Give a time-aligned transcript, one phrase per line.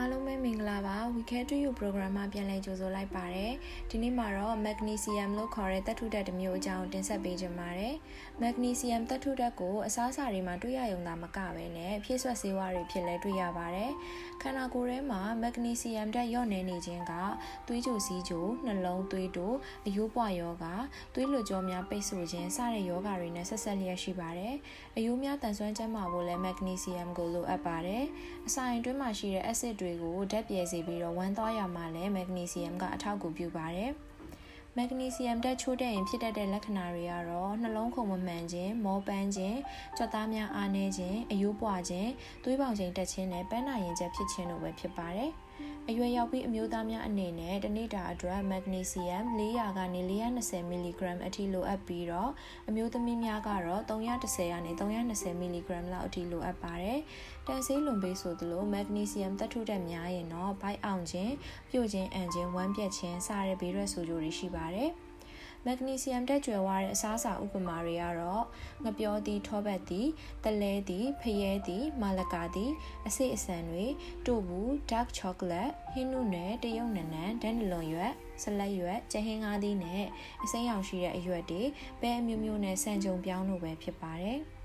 [0.00, 3.52] အားလုံးပဲမင်္ဂလာပါ Weekend to You program မှာပြန်လည်ကြိုဆိုလိုက်ပါတယ်
[3.90, 7.94] ဒီနေ့မှာတော့ magnesium လို့ခေါ်တဲ့သတ္ထုဓာတ်တစ်မျိုးအကြောင်းတင်ဆက်ပေးကြပါမယ်
[8.42, 13.92] magnesium သတ္ထုဓာတ်ကိုအစားအစာတွေမှာတွေ့ရရုံသာမကဘဲနဲ့ဖြည့်ဆွတ်ဆေးဝါးတွေဖြစ်လဲတွေ့ရပါတယ်
[14.42, 17.12] ခန္ဓာကိုယ်ထဲမှာ magnesium ဓာတ်လျော့နေနေခြင်းက
[17.66, 19.56] သွေးကြိုစီးကြိုနှလုံးသွေးတိုး
[19.86, 20.64] အယိုးပွားယောဂ
[21.14, 24.54] သွေးလွှတ်ကြောများပိတ်ဆို့ခြင်းစတဲ့ယောဂတွေနဲ့ဆက်ဆက်လျက်ရှိပါတယ်
[24.96, 28.04] အယိုးများတန်ဆွမ်းကျန်းမာဖို့လဲ magnesium ကိုလိုအပ်ပါတယ်
[28.46, 33.92] အစာအိမ်တွင်းမှာရှိတဲ့ acid တွေကိုဓာတ်ပြဲစေပြီးတော့ဝမ်းသွားရမှာလည်းမက်ဂနီဆီယမ်ကအထောက်အကူပြုပါတယ်
[34.76, 39.58] မက်ဂနီဆီယမ်ဓာတ်ချိုးတဲ့ရင်ဖြစ်တတ်တဲ့လက္ခဏာတွေကတော့နှလုံးခုန်မမှန်ခြင်းမောပန်းခြင်း
[39.96, 42.10] ကြွက်သားများအားနည်းခြင်းအယိုးပွားခြင်း
[42.44, 45.30] သွေးပေါင်ချိန်တက်ခြင်းနဲ့ပန်းနာရင်ကျက်ဖြစ်ခြင်းတို့ပဲဖြစ်ပါတယ်။
[45.88, 52.30] အရွယ်ရောက်ပြီးအမျိုးသားများအနေနဲ့တနေ့တာအတွက်မက်ဂနီဆီယမ်400ကနေ420မီလီဂရမ်အထိလိုအပ်ပြီးတော့
[52.68, 56.98] အမျိုးသမီးများကတော့310ကနေ320မီလီဂရမ်လောက်အထိလိုအပ်ပါတယ်။
[57.46, 61.32] တန်ဆေးလွန်ပေးဆိုသလိုမက်ဂနီဆီယမ်သတ္ထုဓာတ်များရင်တော့ဘိုက်အောင်ခြင်း
[61.70, 64.90] ပြုတ်ခြင်းအန်ခြင်းဝမ်းပြက်ခြင်းစတဲ့ဘေးရွက်ဆိုးကျိုးတွေရှိပါတယ်။
[65.66, 68.44] မက်ဂနီဆီယမ်တက်ကြွယ်ဝတဲ့အစားအစာဥပမာတွေကတော့
[68.84, 70.08] ငပြောသည်ထောပတ်သည်
[70.44, 72.70] တလဲသည်ဖရဲသည်မာလကာသည်
[73.06, 73.86] အစိအစံတွေ
[74.26, 80.04] တို့ဘူး dark chocolate ဟင်းနုနယ်တရုတ်နနံဒန်နလွန်ရွက်ဆလက်ရွက်ကျဟင်းကားသည်နဲ့
[80.44, 81.62] အစိမ်းရောင်ရှိတဲ့အရွက်တွေ
[82.00, 84.40] ပဲအမျိုးမျိုးနဲ့ဆန်ကြုံပြောင်းလို့ပဲဖြစ်ပါတယ်။